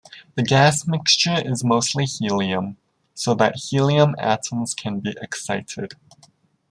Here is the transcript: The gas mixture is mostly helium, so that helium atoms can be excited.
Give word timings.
The 0.33 0.41
gas 0.41 0.87
mixture 0.87 1.47
is 1.47 1.63
mostly 1.63 2.05
helium, 2.05 2.77
so 3.13 3.35
that 3.35 3.55
helium 3.69 4.15
atoms 4.17 4.73
can 4.73 4.99
be 4.99 5.15
excited. 5.21 5.93